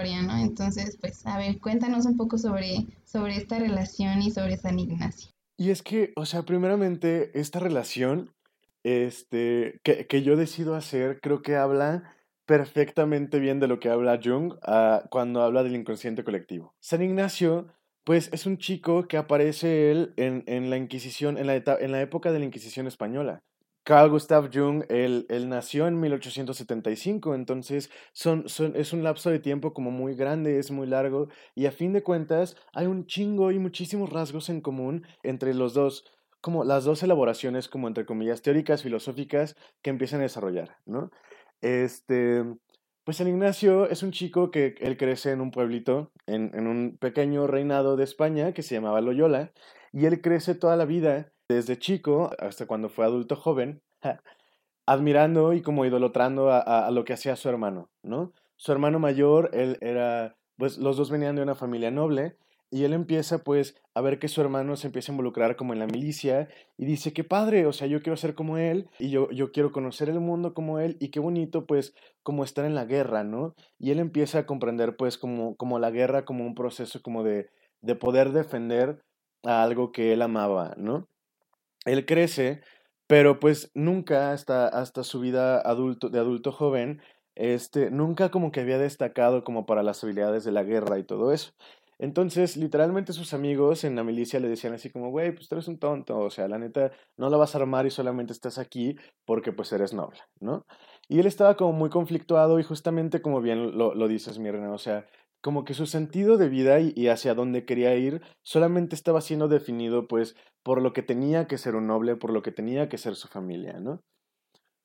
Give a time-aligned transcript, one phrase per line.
[0.00, 0.38] historia, ¿no?
[0.38, 5.30] Entonces, pues, a ver, cuéntanos un poco sobre, sobre esta relación y sobre San Ignacio.
[5.56, 8.30] Y es que, o sea, primeramente, esta relación
[8.82, 12.14] este, que, que yo decido hacer, creo que habla
[12.46, 16.74] perfectamente bien de lo que habla Jung uh, cuando habla del inconsciente colectivo.
[16.80, 17.68] San Ignacio,
[18.04, 22.00] pues es un chico que aparece él en, en la Inquisición, en la, en la
[22.00, 23.42] época de la Inquisición española.
[23.84, 29.38] Carl Gustav Jung, él, él, nació en 1875, entonces son, son, es un lapso de
[29.38, 33.50] tiempo como muy grande, es muy largo, y a fin de cuentas hay un chingo
[33.52, 36.04] y muchísimos rasgos en común entre los dos,
[36.42, 41.10] como las dos elaboraciones, como entre comillas, teóricas, filosóficas, que empiezan a desarrollar, ¿no?
[41.62, 42.44] Este,
[43.04, 46.98] pues San Ignacio es un chico que él crece en un pueblito, en, en un
[46.98, 49.52] pequeño reinado de España que se llamaba Loyola,
[49.92, 53.82] y él crece toda la vida, desde chico hasta cuando fue adulto joven,
[54.86, 58.32] admirando y como idolatrando a, lo que hacía su hermano, ¿no?
[58.56, 62.36] Su hermano mayor, él era, pues los dos venían de una familia noble,
[62.70, 65.80] y él empieza pues a ver que su hermano se empieza a involucrar como en
[65.80, 66.48] la milicia
[66.78, 69.72] y dice, qué padre, o sea, yo quiero ser como él y yo, yo quiero
[69.72, 73.54] conocer el mundo como él y qué bonito pues como estar en la guerra, ¿no?
[73.78, 77.50] Y él empieza a comprender pues como, como la guerra como un proceso como de,
[77.80, 79.02] de poder defender
[79.42, 81.08] a algo que él amaba, ¿no?
[81.84, 82.62] Él crece,
[83.06, 87.02] pero pues nunca hasta, hasta su vida adulto, de adulto joven,
[87.34, 91.32] este, nunca como que había destacado como para las habilidades de la guerra y todo
[91.32, 91.52] eso.
[91.98, 95.68] Entonces, literalmente sus amigos en la milicia le decían así como, güey, pues tú eres
[95.68, 98.96] un tonto, o sea, la neta, no la vas a armar y solamente estás aquí
[99.26, 100.64] porque pues eres noble, ¿no?
[101.08, 104.78] Y él estaba como muy conflictuado y justamente como bien lo, lo dices, Mirna, o
[104.78, 105.06] sea,
[105.40, 110.06] como que su sentido de vida y, hacia dónde quería ir solamente estaba siendo definido
[110.06, 113.14] pues por lo que tenía que ser un noble, por lo que tenía que ser
[113.14, 114.02] su familia, ¿no?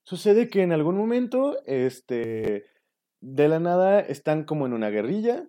[0.04, 2.66] Sucede que en algún momento, este,
[3.22, 5.48] de la nada están como en una guerrilla,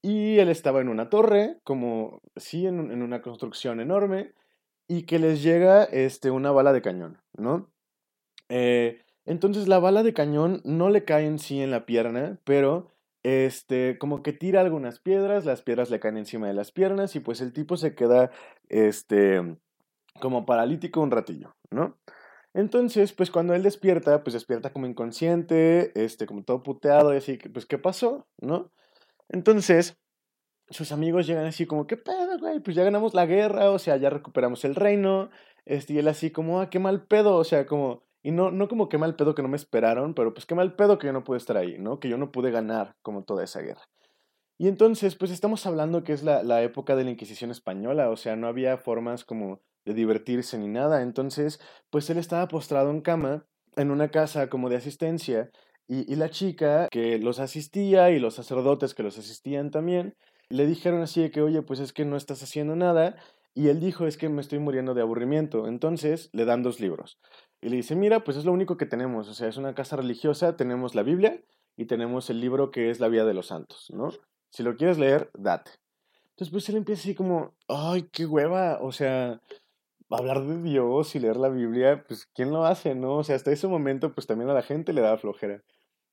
[0.00, 4.32] y él estaba en una torre, como sí, en, en, una construcción enorme,
[4.88, 7.68] y que les llega este, una bala de cañón, ¿no?
[8.48, 12.92] Eh, entonces la bala de cañón no le cae en sí en la pierna, pero
[13.26, 17.20] este, como que tira algunas piedras, las piedras le caen encima de las piernas y
[17.20, 18.30] pues el tipo se queda,
[18.68, 19.58] este,
[20.20, 21.98] como paralítico un ratillo, ¿no?
[22.54, 27.36] Entonces, pues cuando él despierta, pues despierta como inconsciente, este, como todo puteado y así,
[27.52, 28.28] pues ¿qué pasó?
[28.40, 28.70] ¿No?
[29.28, 29.98] Entonces,
[30.70, 32.60] sus amigos llegan así como, ¿qué pedo, güey?
[32.60, 35.30] Pues ya ganamos la guerra, o sea, ya recuperamos el reino.
[35.64, 38.66] Este, y él así como, ah, qué mal pedo, o sea, como, y no, no
[38.66, 41.12] como qué mal pedo que no me esperaron, pero pues qué mal pedo que yo
[41.12, 42.00] no pude estar ahí, ¿no?
[42.00, 43.82] Que yo no pude ganar como toda esa guerra.
[44.58, 48.16] Y entonces, pues estamos hablando que es la, la época de la Inquisición española, o
[48.16, 51.02] sea, no había formas como de divertirse ni nada.
[51.02, 55.52] Entonces, pues él estaba postrado en cama en una casa como de asistencia
[55.86, 60.16] y, y, la chica que los asistía y los sacerdotes que los asistían también,
[60.48, 63.14] le dijeron así de que, oye, pues es que no estás haciendo nada.
[63.54, 65.68] Y él dijo, es que me estoy muriendo de aburrimiento.
[65.68, 67.20] Entonces le dan dos libros.
[67.60, 69.28] Y le dice, mira, pues es lo único que tenemos.
[69.28, 71.42] O sea, es una casa religiosa, tenemos la Biblia
[71.76, 74.10] y tenemos el libro que es la Vía de los Santos, ¿no?
[74.50, 75.72] Si lo quieres leer, date.
[76.30, 78.78] Entonces, pues él empieza así como, ay, qué hueva.
[78.82, 79.40] O sea,
[80.10, 83.16] hablar de Dios y leer la Biblia, pues, ¿quién lo hace, no?
[83.16, 85.62] O sea, hasta ese momento, pues también a la gente le da flojera.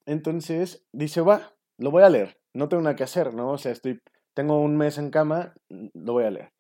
[0.06, 3.52] Entonces dice, va, lo voy a leer, no tengo nada que hacer, ¿no?
[3.52, 4.02] O sea, estoy,
[4.34, 6.54] tengo un mes en cama, lo voy a leer.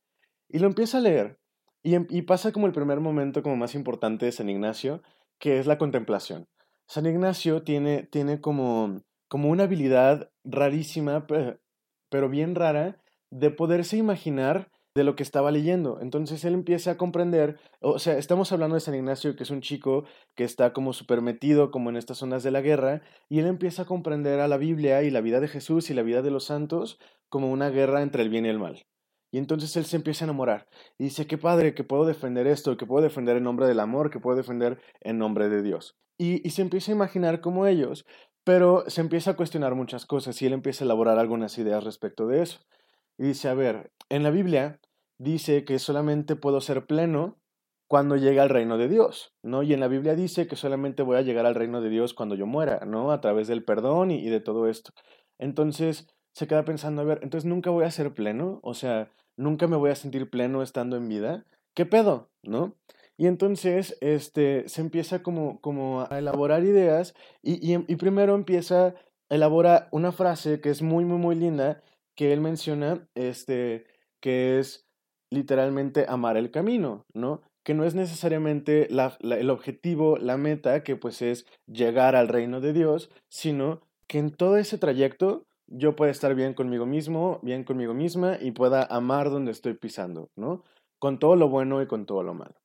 [0.49, 1.39] Y lo empieza a leer.
[1.83, 5.03] Y, em, y pasa como el primer momento como más importante de San Ignacio,
[5.39, 6.47] que es la contemplación.
[6.88, 13.01] San Ignacio tiene, tiene como, como una habilidad rarísima, pero bien rara,
[13.31, 15.99] de poderse imaginar de lo que estaba leyendo.
[16.01, 19.61] Entonces él empieza a comprender, o sea, estamos hablando de San Ignacio, que es un
[19.61, 20.05] chico
[20.35, 23.83] que está como súper metido como en estas zonas de la guerra, y él empieza
[23.83, 26.45] a comprender a la Biblia y la vida de Jesús y la vida de los
[26.45, 26.99] santos
[27.29, 28.85] como una guerra entre el bien y el mal.
[29.33, 30.67] Y entonces él se empieza a enamorar
[30.99, 34.11] y dice, qué padre, que puedo defender esto, que puedo defender en nombre del amor,
[34.11, 35.97] que puedo defender en nombre de Dios.
[36.19, 38.05] Y, se empieza a imaginar como ellos,
[38.43, 42.28] pero se empieza a cuestionar muchas cosas y él empieza a elaborar algunas ideas respecto
[42.28, 42.59] de eso.
[43.17, 44.79] Y dice, a ver, en la Biblia
[45.17, 47.40] dice que solamente puedo ser pleno
[47.87, 49.63] cuando llegue al reino de Dios, ¿no?
[49.63, 52.35] Y en la Biblia dice que solamente voy a llegar al reino de Dios cuando
[52.35, 53.11] yo muera, ¿no?
[53.11, 54.91] A través del perdón y, y de todo esto.
[55.40, 59.68] Entonces se queda pensando, a ver, entonces nunca voy a ser pleno, o sea, nunca
[59.68, 61.46] me voy a sentir pleno estando en vida.
[61.76, 62.30] ¿Qué pedo?
[62.44, 62.76] ¿No?
[63.18, 68.88] Y entonces este, se empieza como, como a elaborar ideas y, y, y primero empieza
[68.88, 68.96] a
[69.30, 71.82] elaborar una frase que es muy, muy, muy linda
[72.16, 73.85] que él menciona, este,
[74.22, 74.85] que es
[75.32, 77.41] literalmente amar el camino, ¿no?
[77.64, 82.62] Que no es necesariamente la, el objetivo, la meta, que pues es llegar al reino
[82.62, 87.64] de Dios, sino que en todo ese trayecto yo pueda estar bien conmigo mismo, bien
[87.64, 90.64] conmigo misma y pueda amar donde estoy pisando, ¿no?
[90.99, 92.55] Con todo lo bueno y con todo lo malo.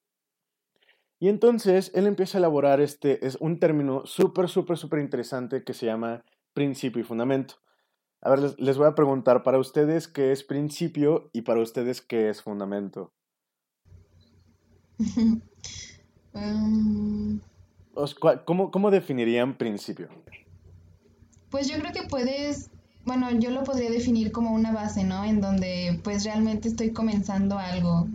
[1.18, 5.74] Y entonces él empieza a elaborar este, es un término súper, súper, súper interesante que
[5.74, 7.54] se llama principio y fundamento.
[8.20, 12.28] A ver, les, voy a preguntar para ustedes qué es principio y para ustedes qué
[12.28, 13.12] es fundamento.
[16.34, 17.40] Um,
[18.44, 20.08] ¿Cómo, ¿Cómo definirían principio?
[21.50, 22.70] Pues yo creo que puedes,
[23.08, 25.24] bueno, yo lo podría definir como una base, ¿no?
[25.24, 28.06] En donde pues realmente estoy comenzando algo,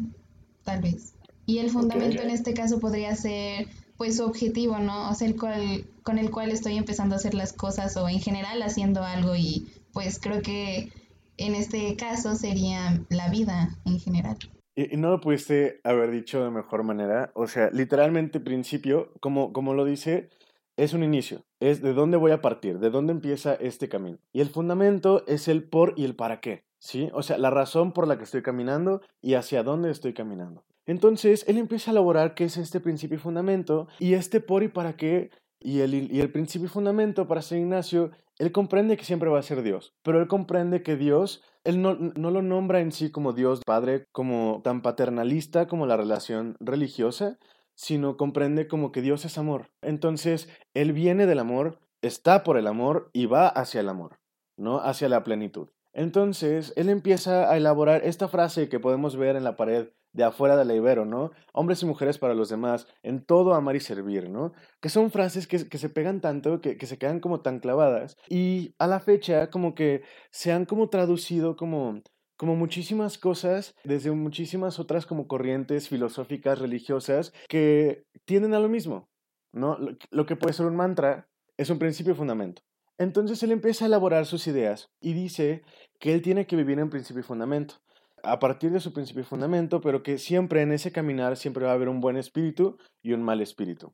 [0.64, 1.16] tal vez.
[1.46, 3.68] Y el fundamento en este caso podría ser
[3.98, 5.10] pues su objetivo, ¿no?
[5.10, 8.20] O sea, el cual, con el cual estoy empezando a hacer las cosas o en
[8.20, 10.92] general haciendo algo y pues creo que
[11.38, 14.38] en este caso sería la vida en general.
[14.76, 17.32] Y, no lo pudiste haber dicho de mejor manera.
[17.34, 20.30] O sea, literalmente principio, como, como lo dice,
[20.78, 21.44] es un inicio.
[21.60, 24.18] Es de dónde voy a partir, de dónde empieza este camino.
[24.32, 26.64] Y el fundamento es el por y el para qué.
[26.80, 27.10] ¿Sí?
[27.14, 30.66] O sea, la razón por la que estoy caminando y hacia dónde estoy caminando.
[30.86, 34.68] Entonces, él empieza a elaborar qué es este principio y fundamento, y este por y
[34.68, 35.32] para qué,
[35.62, 39.40] y el, y el principio y fundamento para San Ignacio, él comprende que siempre va
[39.40, 43.12] a ser Dios, pero él comprende que Dios, él no, no lo nombra en sí
[43.12, 47.38] como Dios Padre, como tan paternalista como la relación religiosa,
[47.76, 49.72] sino comprende como que Dios es amor.
[49.82, 54.20] Entonces, él viene del amor, está por el amor y va hacia el amor,
[54.58, 54.80] ¿no?
[54.80, 55.70] Hacia la plenitud.
[55.94, 60.56] Entonces, él empieza a elaborar esta frase que podemos ver en la pared de afuera
[60.56, 61.32] de la Ibero, ¿no?
[61.54, 64.54] Hombres y mujeres para los demás, en todo amar y servir, ¿no?
[64.80, 68.76] Que son frases que, se pegan tanto, que, que, se quedan como tan clavadas y
[68.78, 72.02] a la fecha como que se han como traducido como,
[72.38, 79.10] como muchísimas cosas desde muchísimas otras como corrientes filosóficas, religiosas, que tienden a lo mismo,
[79.52, 79.78] ¿no?
[80.12, 81.28] Lo, que puede ser un mantra
[81.58, 82.62] es un principio y fundamento.
[82.98, 85.64] Entonces él empieza a elaborar sus ideas y dice
[86.00, 87.76] que él tiene que vivir en principio y fundamento
[88.24, 91.72] a partir de su principio y fundamento, pero que siempre en ese caminar siempre va
[91.72, 93.94] a haber un buen espíritu y un mal espíritu.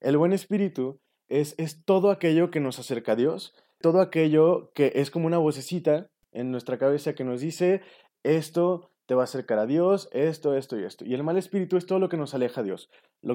[0.00, 4.92] El buen espíritu es, es todo aquello que nos acerca a Dios, todo aquello que
[4.94, 7.82] es como una vocecita en nuestra cabeza que nos dice,
[8.22, 11.04] esto te va a acercar a Dios, esto, esto y esto.
[11.04, 12.90] Y el mal espíritu es todo lo que nos aleja a Dios,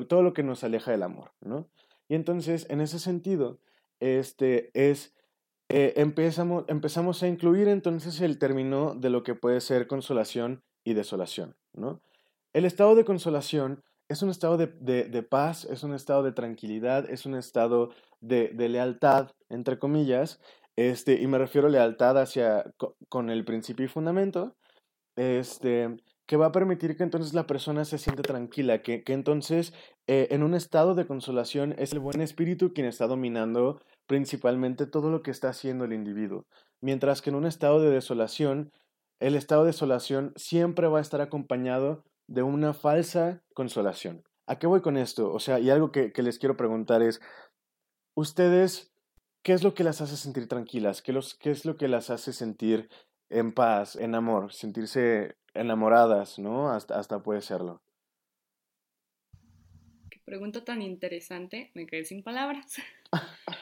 [0.08, 1.70] todo lo que nos aleja del amor, ¿no?
[2.08, 3.60] Y entonces, en ese sentido,
[4.00, 5.14] este es
[5.74, 10.96] eh, empezamos, empezamos a incluir entonces el término de lo que puede ser consolación y
[10.96, 11.56] desolación.
[11.72, 12.02] ¿no?
[12.52, 17.26] El estado de consolación es un estado de, paz, es un estado de tranquilidad, es
[17.26, 20.42] un estado de, lealtad, entre comillas,
[20.76, 22.66] este, y me refiero a lealtad hacia,
[23.10, 24.56] con el principio y fundamento,
[25.16, 25.96] este,
[26.26, 29.74] que va a permitir que entonces la persona se siente tranquila, que, que entonces
[30.08, 35.10] eh, en un estado de consolación es el buen espíritu quien está dominando principalmente todo
[35.10, 36.46] lo que está haciendo el individuo,
[36.82, 38.72] mientras que en un estado de desolación,
[39.20, 44.24] el estado de desolación siempre va a estar acompañado de una falsa consolación.
[44.48, 45.32] ¿A qué voy con esto?
[45.32, 47.22] O sea, y algo que, les quiero preguntar es,
[48.16, 48.91] ¿ustedes
[49.44, 51.02] qué es lo que las hace sentir tranquilas?
[51.02, 52.90] ¿Qué, los, ¿Qué es lo que las hace sentir
[53.30, 56.70] en paz, en amor, sentirse enamoradas, ¿no?
[56.70, 57.82] Hasta, hasta puede serlo.
[60.10, 62.76] Qué pregunta tan interesante, me quedé sin palabras.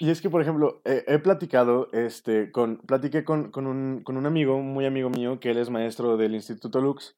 [0.00, 4.26] Y es que, por ejemplo, he platicado, este, con, platiqué con, con, un, con un
[4.26, 7.16] amigo, muy amigo mío, que él es maestro del Instituto Lux,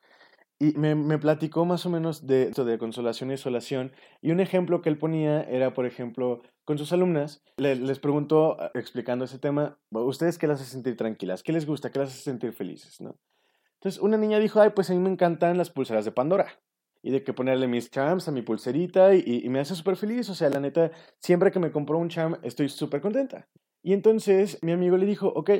[0.59, 3.93] y me, me, platicó más o menos de esto de consolación y desolación.
[4.23, 9.25] Y un ejemplo que él ponía era, por ejemplo, con sus alumnas, les preguntó, explicando
[9.25, 11.43] ese tema, ¿ustedes qué las hace sentir tranquilas?
[11.43, 11.91] ¿Qué les gusta?
[11.91, 13.01] ¿Qué las hace sentir felices?
[13.01, 13.17] ¿no?
[13.75, 16.49] Entonces, una niña dijo, ay, pues a mí me encantan las pulseras de Pandora
[17.03, 20.29] y de que ponerle mis charms a mi pulserita y, me hace súper feliz.
[20.29, 23.49] O sea, la neta, siempre que me compro un charm estoy súper contenta.
[23.83, 25.51] Y entonces mi amigo le dijo, ok,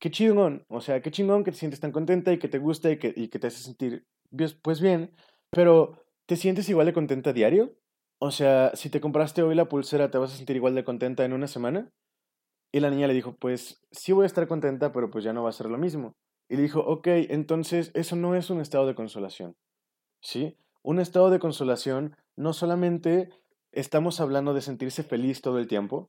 [0.00, 2.90] qué chingón, o sea, qué chingón que te sientes tan contenta y que te gusta
[2.90, 4.06] y que, y que te hace sentir
[4.62, 5.14] pues bien,
[5.50, 7.74] pero ¿te sientes igual de contenta diario?
[8.20, 11.24] O sea, si te compraste hoy la pulsera, ¿te vas a sentir igual de contenta
[11.24, 11.90] en una semana?
[12.72, 15.42] Y la niña le dijo, pues sí voy a estar contenta, pero pues ya no
[15.42, 16.14] va a ser lo mismo.
[16.48, 19.56] Y le dijo, ok, entonces eso no es un estado de consolación,
[20.20, 20.56] ¿sí?
[20.82, 23.30] Un estado de consolación no solamente
[23.72, 26.08] estamos hablando de sentirse feliz todo el tiempo,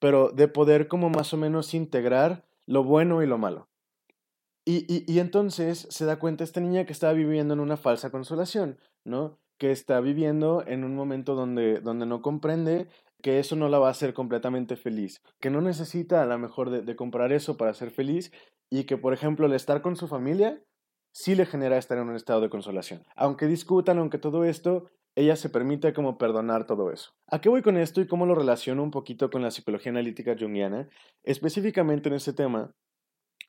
[0.00, 3.69] pero de poder como más o menos integrar lo bueno y lo malo.
[4.72, 9.38] Y, entonces se da cuenta esta niña que está viviendo en una falsa consolación, ¿no?
[9.58, 12.86] Que está viviendo en un momento donde, donde no comprende
[13.20, 16.70] que eso no la va a hacer completamente feliz, que no necesita a lo mejor
[16.70, 18.30] de, de comprar eso para ser feliz
[18.70, 20.62] y que, por ejemplo, el estar con su familia
[21.12, 23.04] sí le genera estar en un estado de consolación.
[23.16, 27.10] Aunque discutan, aunque todo esto, ella se permite como perdonar todo eso.
[27.26, 30.36] ¿A qué voy con esto y cómo lo relaciono un poquito con la psicología analítica
[30.38, 30.88] junguiana?
[31.24, 32.72] Específicamente en este tema,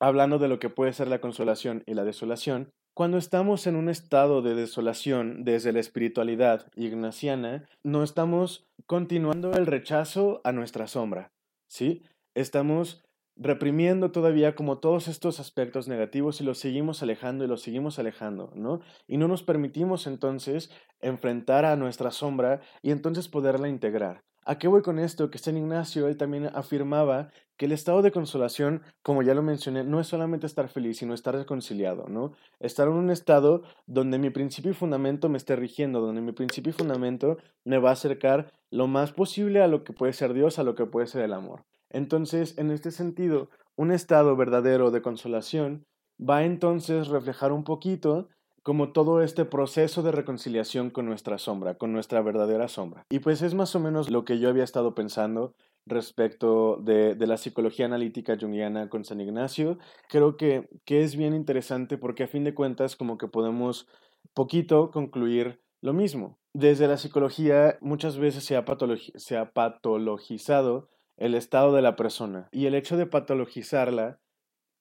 [0.02, 3.88] hablando de lo que puede ser la consolación y la desolación, cuando estamos en un
[3.88, 11.32] estado de desolación desde la espiritualidad ignaciana, no estamos continuando el rechazo a nuestra sombra,
[11.70, 12.02] ¿sí?
[12.36, 13.02] Estamos
[13.38, 18.52] reprimiendo todavía como todos estos aspectos negativos y los seguimos alejando y los seguimos alejando,
[18.56, 18.82] ¿no?
[19.08, 24.24] Y no nos permitimos entonces enfrentar a nuestra sombra y entonces poderla integrar.
[24.44, 25.30] ¿A qué voy con esto?
[25.30, 27.30] Que San Ignacio, él también afirmaba
[27.62, 31.14] que el estado de consolación, como ya lo mencioné, no es solamente estar feliz, sino
[31.14, 32.32] estar reconciliado, ¿no?
[32.60, 36.72] Estar en un estado donde mi principio y fundamento me esté rigiendo, donde mi principio
[36.72, 40.58] y fundamento me va a acercar lo más posible a lo que puede ser Dios,
[40.58, 41.64] a lo que puede ser el amor.
[41.92, 45.86] Entonces, en este sentido, un estado verdadero de consolación
[46.20, 48.28] va entonces a reflejar un poquito
[48.64, 53.06] como todo este proceso de reconciliación con nuestra sombra, con nuestra verdadera sombra.
[53.12, 55.54] Y pues es más o menos lo que yo había estado pensando
[55.86, 59.78] respecto de, la psicología analítica junguiana con San Ignacio.
[60.10, 63.88] Creo que, que es bien interesante porque a fin de cuentas como que podemos
[64.34, 66.40] poquito concluir lo mismo.
[66.54, 68.66] Desde la psicología muchas veces se ha,
[69.16, 74.20] se ha patologizado el estado de la persona y el hecho de patologizarla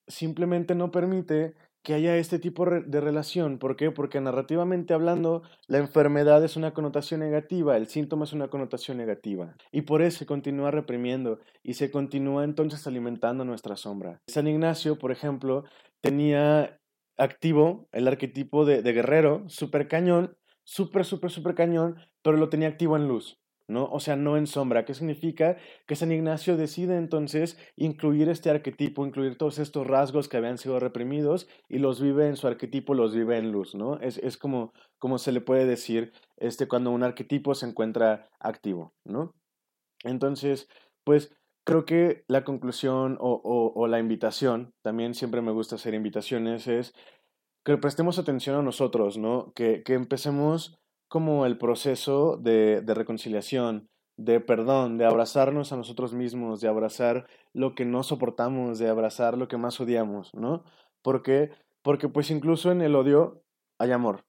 [0.07, 3.57] simplemente no permite que haya este tipo de relación.
[3.57, 3.91] ¿Por qué?
[3.91, 9.55] Porque narrativamente hablando, la enfermedad es una connotación negativa, el síntoma es una connotación negativa.
[9.71, 14.21] Y por eso se continúa reprimiendo y se continúa entonces alimentando nuestra sombra.
[14.27, 15.63] San Ignacio, por ejemplo,
[16.01, 16.79] tenía
[17.17, 22.95] activo el arquetipo de, guerrero, súper cañón, súper, súper, súper cañón, pero lo tenía activo
[22.95, 23.40] en luz.
[23.71, 23.85] ¿No?
[23.85, 24.85] O sea, no en sombra.
[24.85, 25.57] ¿Qué significa?
[25.87, 30.79] Que San Ignacio decide entonces incluir este arquetipo, incluir todos estos rasgos que habían sido
[30.79, 33.99] reprimidos y los vive en su arquetipo, los vive en luz, ¿no?
[33.99, 38.93] Es, es como, como se le puede decir este, cuando un arquetipo se encuentra activo,
[39.05, 39.33] ¿no?
[40.03, 40.67] Entonces,
[41.03, 41.33] pues
[41.65, 46.93] creo que la conclusión o, o la invitación, también siempre me gusta hacer invitaciones, es
[47.63, 49.53] que prestemos atención a nosotros, ¿no?
[49.53, 50.80] Que, que empecemos
[51.11, 57.75] como el proceso de, reconciliación, de perdón, de abrazarnos a nosotros mismos, de abrazar lo
[57.75, 60.63] que no soportamos, de abrazar lo que más odiamos, ¿no?
[61.01, 61.51] Porque,
[61.81, 63.43] porque pues incluso en el odio
[63.77, 64.23] hay amor,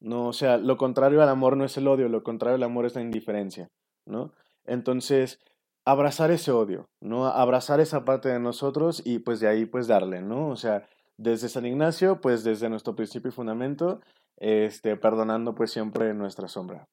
[0.00, 0.26] ¿no?
[0.26, 2.96] O sea, lo contrario al amor no es el odio, lo contrario al amor es
[2.96, 3.68] la indiferencia,
[4.04, 4.32] ¿no?
[4.64, 5.38] Entonces,
[5.84, 7.26] abrazar ese odio, ¿no?
[7.26, 10.48] Abrazar esa parte de nosotros y pues de ahí pues darle, ¿no?
[10.48, 10.84] O sea,
[11.16, 14.00] desde San Ignacio, pues desde nuestro principio y fundamento,
[14.36, 16.86] este, perdonando pues siempre nuestra sombra.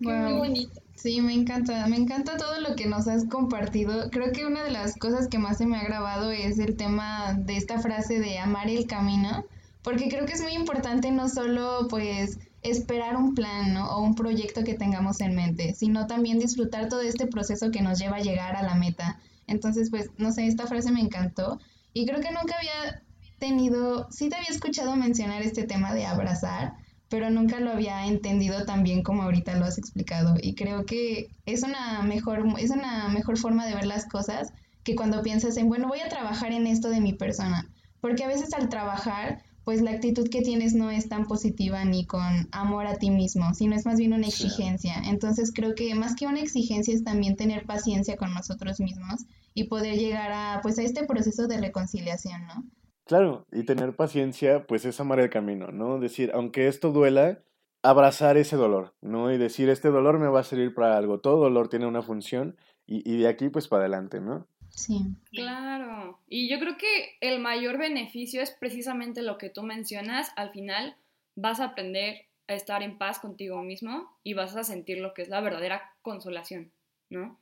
[0.00, 0.80] muy bonito.
[0.94, 4.10] Sí, me encanta, me encanta todo lo que nos has compartido.
[4.10, 7.32] Creo que una de las cosas que más se me ha grabado es el tema
[7.34, 9.46] de esta frase de amar el camino,
[9.82, 14.62] porque creo que es muy importante no solo pues esperar un plan o un proyecto
[14.62, 18.56] que tengamos en mente, sino también disfrutar todo este proceso que nos lleva a llegar
[18.56, 19.18] a la meta.
[19.46, 21.58] Entonces, pues, no sé, esta frase me encantó
[21.92, 23.02] y creo que nunca había
[23.40, 26.74] tenido, sí te había escuchado mencionar este tema de abrazar,
[27.08, 30.36] pero nunca lo había entendido tan bien como ahorita lo has explicado.
[30.40, 34.52] Y creo que es una mejor, es una mejor forma de ver las cosas
[34.84, 37.68] que cuando piensas en, bueno, voy a trabajar en esto de mi persona.
[38.00, 42.06] Porque a veces al trabajar, pues la actitud que tienes no es tan positiva ni
[42.06, 45.02] con amor a ti mismo, sino es más bien una exigencia.
[45.04, 49.64] Entonces creo que más que una exigencia es también tener paciencia con nosotros mismos y
[49.64, 52.64] poder llegar a, pues, a este proceso de reconciliación, ¿no?
[53.10, 55.98] Claro, y tener paciencia, pues es amar el camino, ¿no?
[55.98, 57.42] Decir, aunque esto duela,
[57.82, 59.32] abrazar ese dolor, ¿no?
[59.32, 62.56] Y decir, este dolor me va a servir para algo, todo dolor tiene una función
[62.86, 64.46] y, y de aquí pues para adelante, ¿no?
[64.68, 65.00] Sí.
[65.32, 66.20] Claro.
[66.28, 70.30] Y yo creo que el mayor beneficio es precisamente lo que tú mencionas.
[70.36, 70.94] Al final
[71.34, 75.22] vas a aprender a estar en paz contigo mismo y vas a sentir lo que
[75.22, 76.70] es la verdadera consolación,
[77.08, 77.40] ¿no?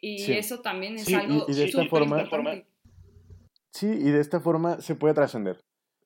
[0.00, 2.26] Y eso también es algo y, de esta forma,
[3.72, 5.60] Sí, y de esta forma se puede trascender.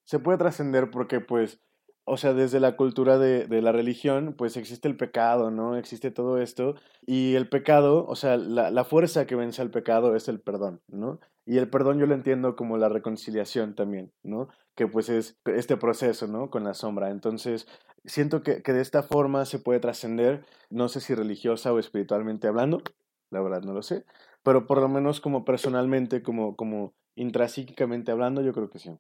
[0.05, 1.61] Se puede trascender porque, pues,
[2.05, 5.77] o sea, desde la cultura de, la religión, pues existe el pecado, ¿no?
[5.77, 6.77] Existe todo esto.
[7.05, 10.81] Y el pecado, o sea, la, la, fuerza que vence al pecado es el perdón,
[10.87, 11.19] ¿no?
[11.45, 14.49] Y el perdón yo lo entiendo como la reconciliación también, ¿no?
[14.77, 16.51] Que pues es este proceso, ¿no?
[16.51, 17.11] Con la sombra.
[17.11, 17.67] Entonces,
[18.05, 22.47] siento que, que de esta forma se puede trascender, no sé si religiosa o espiritualmente
[22.47, 22.83] hablando,
[23.31, 24.05] la verdad no lo sé,
[24.47, 28.91] pero por lo menos como personalmente, como, como intrapsíquicamente hablando, yo creo que sí.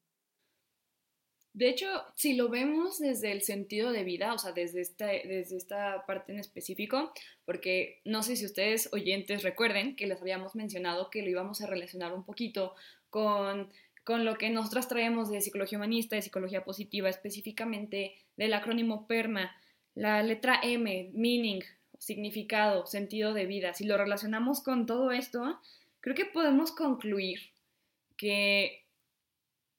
[1.52, 1.86] De hecho,
[2.16, 6.32] si lo vemos desde el sentido de vida, o sea, desde esta, desde esta parte
[6.32, 7.12] en específico,
[7.44, 11.68] porque no sé si ustedes oyentes recuerden que les habíamos mencionado que lo íbamos a
[11.68, 12.74] relacionar un poquito
[13.08, 13.70] con,
[14.02, 19.54] con lo que nosotros traemos de psicología humanista, de psicología positiva, específicamente del acrónimo PERMA,
[19.94, 21.62] la letra M, meaning,
[21.98, 25.60] significado, sentido de vida, si lo relacionamos con todo esto,
[26.00, 27.40] creo que podemos concluir
[28.16, 28.84] que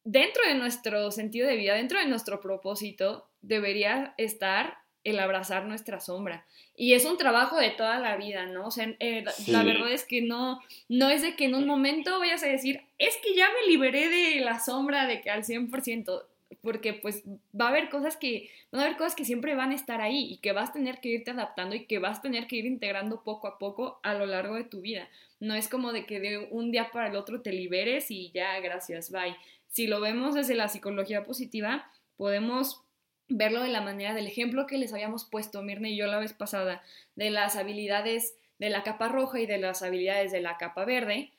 [0.04, 6.00] dentro de nuestro sentido de vida, dentro de nuestro propósito, debería estar el abrazar nuestra
[6.00, 6.46] sombra.
[6.76, 8.68] Y es un trabajo de toda la vida, ¿no?
[8.68, 12.20] O sea, eh, la verdad es que no, no es de que en un momento
[12.20, 16.24] vayas a decir, es que ya me liberé de la sombra de que al 100%,
[16.62, 17.24] porque pues
[17.60, 20.32] va a haber cosas que, van a haber cosas que siempre van a estar ahí
[20.32, 22.66] y que vas a tener que irte adaptando y que vas a tener que ir
[22.66, 25.10] integrando poco a poco a lo largo de tu vida.
[25.40, 28.60] No es como de que de un día para el otro te liberes y ya,
[28.60, 29.36] gracias, bye.
[29.70, 32.82] Si lo vemos desde la psicología positiva, podemos
[33.30, 36.34] verlo de la manera del ejemplo que les habíamos puesto Mirna y yo la vez
[36.34, 36.82] pasada,
[37.16, 41.32] de las habilidades de la capa roja y de las habilidades de la capa verde.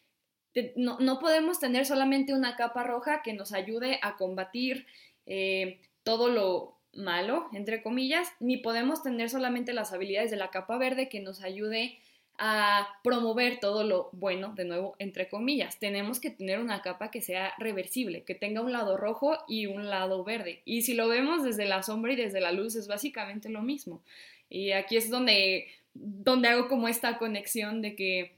[0.77, 4.87] No, no podemos tener solamente una capa roja que nos ayude a combatir
[5.27, 10.79] eh, todo lo malo, entre comillas, ni podemos tener solamente las habilidades de la capa
[10.79, 11.99] verde que nos ayude
[12.39, 15.79] a promover todo lo bueno, de nuevo, entre comillas.
[15.81, 19.91] Tenemos que tener una capa que sea reversible, que tenga un lado rojo y un
[19.91, 20.63] lado verde.
[20.65, 24.03] Y si lo vemos desde la sombra y desde la luz, es básicamente lo mismo.
[24.49, 28.38] Y aquí es donde, donde hago como esta conexión de que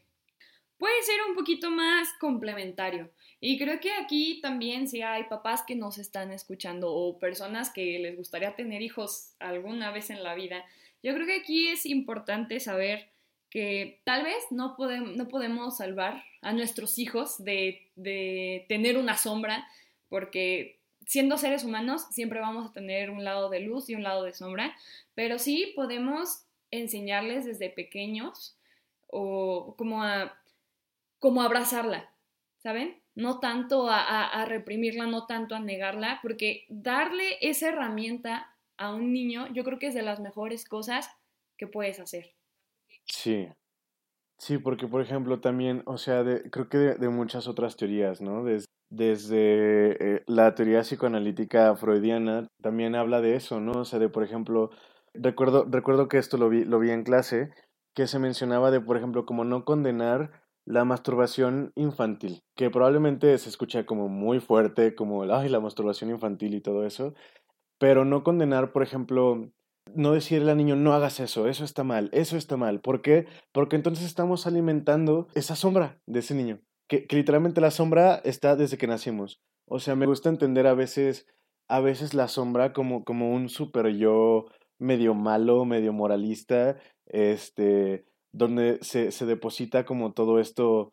[0.81, 3.11] puede ser un poquito más complementario.
[3.39, 7.99] Y creo que aquí también si hay papás que nos están escuchando o personas que
[7.99, 10.65] les gustaría tener hijos alguna vez en la vida,
[11.03, 13.11] yo creo que aquí es importante saber
[13.51, 19.19] que tal vez no, podemos, no podemos salvar a nuestros hijos de, de tener una
[19.19, 19.69] sombra,
[20.09, 24.23] porque siendo seres humanos siempre vamos a tener un lado de luz y un lado
[24.23, 24.75] de sombra,
[25.15, 28.57] pero sí podemos enseñarles desde pequeños
[29.09, 30.40] o como a,
[31.21, 32.13] como abrazarla,
[32.59, 33.01] ¿saben?
[33.15, 39.13] No tanto a, a, reprimirla, no tanto a negarla, porque darle esa herramienta a un
[39.13, 41.09] niño yo creo que es de las mejores cosas
[41.59, 42.35] que puedes hacer.
[43.05, 43.49] Sí,
[44.39, 48.45] sí, porque por ejemplo también, o sea, de, creo que de, muchas otras teorías, ¿no?
[48.89, 53.83] desde eh, la teoría psicoanalítica freudiana también habla de eso, ¿no?
[53.83, 54.71] O sea, de por ejemplo,
[55.15, 57.51] recuerdo, recuerdo que esto lo vi, lo vi en clase,
[57.95, 63.49] que se mencionaba de, por ejemplo, como no condenar la masturbación infantil, que probablemente se
[63.49, 67.15] escucha como muy fuerte, como, ay, la masturbación infantil y todo eso,
[67.79, 69.51] pero no condenar, por ejemplo,
[69.95, 72.81] no decirle al niño, no hagas eso, eso está mal, eso está mal.
[72.81, 73.27] ¿Por qué?
[73.53, 78.79] Porque entonces estamos alimentando esa sombra de ese niño, que, literalmente la sombra está desde
[78.79, 79.41] que nacimos.
[79.67, 81.27] O sea, me gusta entender a veces,
[81.69, 84.47] a veces la sombra como, como un super yo
[84.79, 90.93] medio malo, medio moralista, este, donde se, se deposita como todo esto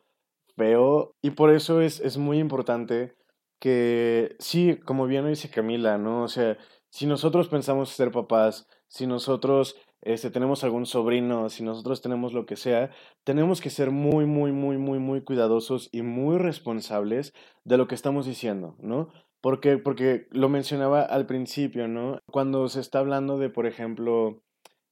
[0.56, 1.14] feo.
[1.22, 3.16] Y por eso es, es muy importante
[3.60, 6.24] que, sí, como bien dice Camila, ¿no?
[6.24, 6.58] O sea,
[6.90, 12.46] si nosotros pensamos ser papás, si nosotros este, tenemos algún sobrino, si nosotros tenemos lo
[12.46, 12.90] que sea,
[13.24, 17.94] tenemos que ser muy, muy, muy, muy, muy cuidadosos y muy responsables de lo que
[17.94, 19.08] estamos diciendo, ¿no?
[19.40, 22.18] Porque, porque lo mencionaba al principio, ¿no?
[22.30, 24.42] Cuando se está hablando de, por ejemplo,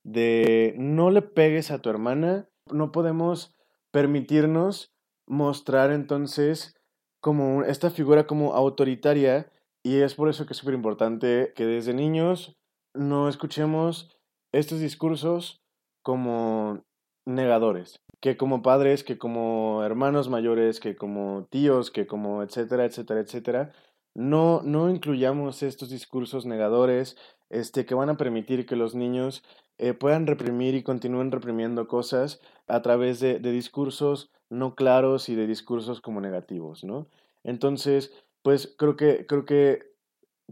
[0.07, 3.57] de no le pegues a tu hermana, no podemos
[3.91, 4.95] permitirnos
[5.27, 6.77] mostrar entonces
[7.21, 9.51] como esta figura como autoritaria
[9.83, 12.57] y es por eso que es súper importante que desde niños
[12.95, 14.17] no escuchemos
[14.53, 15.61] estos discursos
[16.05, 16.85] como
[17.27, 23.21] negadores, que como padres, que como hermanos mayores, que como tíos, que como etcétera, etcétera,
[23.21, 23.73] etcétera,
[24.15, 27.17] no, no incluyamos estos discursos negadores
[27.51, 29.43] este, que van a permitir que los niños
[29.79, 35.47] eh, puedan reprimir y continúen reprimiendo cosas a través de, discursos no claros y de
[35.47, 37.09] discursos como negativos, ¿no?
[37.45, 39.93] Entonces, pues creo que, creo que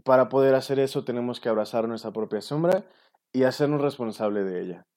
[0.03, 2.83] para poder hacer eso tenemos que abrazar nuestra propia sombra
[3.31, 4.87] y hacernos responsable de ella.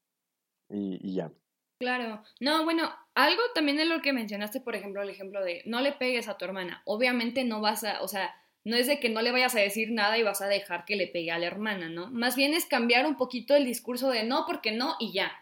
[0.68, 1.32] Y, ya.
[1.80, 2.22] Claro.
[2.40, 5.92] No, bueno, algo también de lo que mencionaste, por ejemplo, el ejemplo de no le
[5.92, 6.82] pegues a tu hermana.
[6.84, 9.90] Obviamente no vas a, o sea, no es de que no le vayas a decir
[9.90, 12.10] nada y vas a dejar que le pegue a la hermana, ¿no?
[12.10, 15.32] Más bien es cambiar un poquito el discurso de no porque no y ya,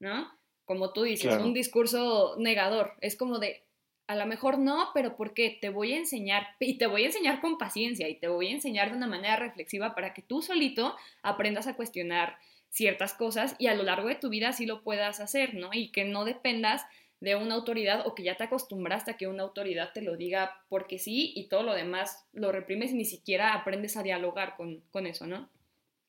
[0.00, 0.30] ¿no?
[0.64, 2.94] Como tú dices, un discurso negador.
[3.00, 3.64] Es como de,
[4.06, 7.40] a lo mejor no, pero porque te voy a enseñar y te voy a enseñar
[7.40, 10.96] con paciencia y te voy a enseñar de una manera reflexiva para que tú solito
[11.22, 12.38] aprendas a cuestionar
[12.70, 15.70] ciertas cosas y a lo largo de tu vida sí lo puedas hacer, ¿no?
[15.72, 16.84] Y que no dependas
[17.20, 20.62] de una autoridad o que ya te acostumbraste a que una autoridad te lo diga
[20.68, 24.82] porque sí y todo lo demás lo reprimes y ni siquiera aprendes a dialogar con,
[24.90, 25.50] con eso, ¿no?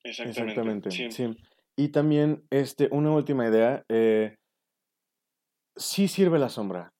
[0.04, 0.90] Exactamente.
[0.90, 1.36] Sí.
[1.76, 4.36] Y también, este, una última idea, eh,
[5.76, 6.92] sí sirve la sombra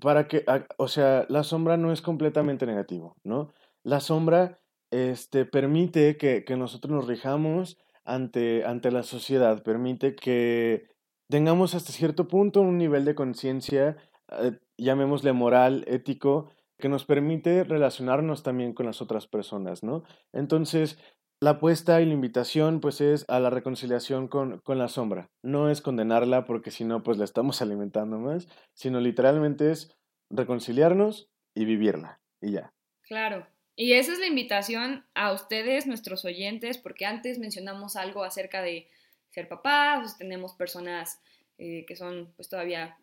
[0.00, 0.44] para que,
[0.78, 3.52] o sea, la sombra no es completamente negativo, ¿no?
[3.82, 4.58] La sombra
[4.90, 10.88] este, permite que, que nosotros nos rijamos ante, ante la sociedad permite que
[11.30, 13.96] tengamos hasta cierto punto un nivel de conciencia,
[14.32, 20.02] eh, llamémosle moral, ético, que nos permite relacionarnos también con las otras personas, ¿no?
[20.32, 20.98] Entonces,
[21.42, 25.30] la apuesta y la invitación pues es a la reconciliación con, con la sombra.
[25.42, 29.96] No es condenarla porque si no pues la estamos alimentando más, sino literalmente es
[30.30, 32.72] reconciliarnos y vivirla y ya.
[33.02, 33.46] Claro.
[33.76, 38.88] Y esa es la invitación a ustedes, nuestros oyentes, porque antes mencionamos algo acerca de
[39.30, 41.20] ser papás, tenemos personas
[41.58, 42.96] eh, que son pues todavía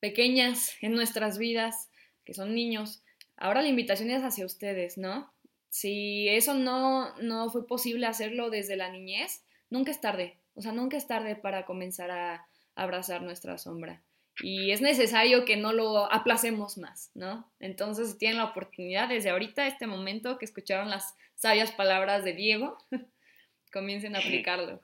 [0.00, 1.90] pequeñas en nuestras vidas,
[2.24, 3.02] que son niños.
[3.36, 5.32] Ahora la invitación es hacia ustedes, ¿no?
[5.70, 10.36] Si eso no, no fue posible hacerlo desde la niñez, nunca es tarde.
[10.54, 14.02] O sea, nunca es tarde para comenzar a abrazar nuestra sombra.
[14.40, 17.50] Y es necesario que no lo aplacemos más, ¿no?
[17.58, 22.34] Entonces, si tienen la oportunidad desde ahorita, este momento que escucharon las sabias palabras de
[22.34, 22.78] Diego,
[23.72, 24.80] comiencen a aplicarlo.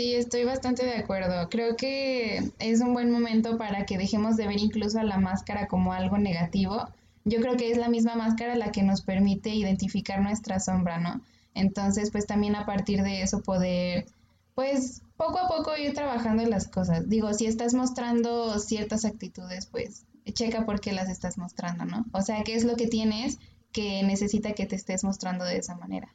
[0.00, 1.50] Sí, estoy bastante de acuerdo.
[1.50, 5.68] Creo que es un buen momento para que dejemos de ver incluso a la máscara
[5.68, 6.88] como algo negativo
[7.24, 11.20] yo creo que es la misma máscara la que nos permite identificar nuestra sombra, ¿no?
[11.52, 14.06] Entonces, pues también a partir de eso poder,
[14.54, 17.06] pues poco a poco ir trabajando en las cosas.
[17.08, 22.06] Digo, si estás mostrando ciertas actitudes, pues checa por qué las estás mostrando, ¿no?
[22.12, 23.38] O sea, qué es lo que tienes
[23.70, 26.08] que necesita que te estés mostrando de esa manera.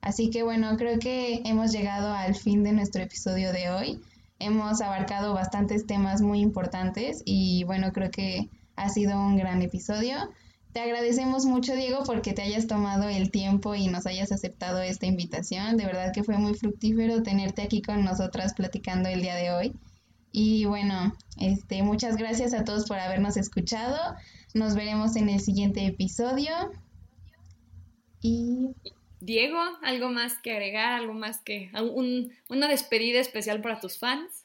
[0.00, 4.00] Así que bueno, creo que hemos llegado al fin de nuestro episodio de hoy.
[4.38, 10.16] Hemos abarcado bastantes temas muy importantes y bueno, creo que ha sido un gran episodio.
[10.72, 15.06] Te agradecemos mucho, Diego, porque te hayas tomado el tiempo y nos hayas aceptado esta
[15.06, 15.76] invitación.
[15.76, 19.74] De verdad que fue muy fructífero tenerte aquí con nosotras platicando el día de hoy.
[20.30, 23.96] Y bueno, este, muchas gracias a todos por habernos escuchado.
[24.54, 26.52] Nos veremos en el siguiente episodio.
[28.20, 28.68] Y
[29.20, 30.92] Diego, ¿algo más que agregar?
[30.92, 31.70] ¿Algo más que
[32.48, 34.44] una despedida especial para tus fans?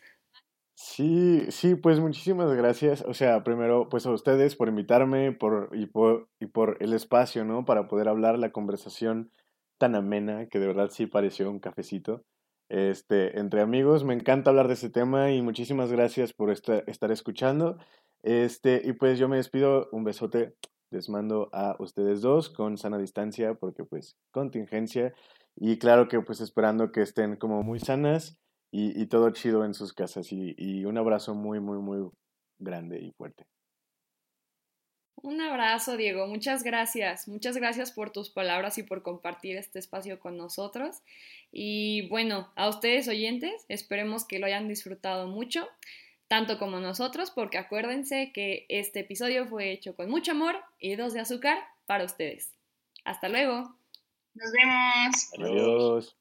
[0.75, 3.03] Sí, sí, pues muchísimas gracias.
[3.07, 7.45] O sea, primero, pues a ustedes por invitarme por, y, por, y por el espacio,
[7.45, 7.65] ¿no?
[7.65, 9.31] Para poder hablar la conversación
[9.77, 12.25] tan amena que de verdad sí pareció un cafecito.
[12.69, 17.77] Este, entre amigos, me encanta hablar de ese tema y muchísimas gracias por estar escuchando.
[18.23, 20.55] Este, y pues yo me despido, un besote,
[20.93, 25.13] les mando a ustedes dos con sana distancia porque pues contingencia
[25.55, 28.37] y claro que pues esperando que estén como muy sanas
[28.75, 30.31] y, todo chido en sus casas.
[30.31, 32.09] Y, un abrazo muy, muy, muy
[32.57, 33.45] grande y fuerte.
[35.21, 36.25] Un abrazo, Diego.
[36.25, 37.27] Muchas gracias.
[37.27, 41.03] Muchas gracias por tus palabras y por compartir este espacio con nosotros.
[41.51, 45.67] Y bueno, a ustedes oyentes, esperemos que lo hayan disfrutado mucho,
[46.27, 51.13] tanto como nosotros, porque acuérdense que este episodio fue hecho con mucho amor y dos
[51.13, 52.51] de azúcar para ustedes.
[53.05, 53.75] Hasta luego.
[54.33, 55.29] Nos vemos.
[55.37, 56.17] Adiós.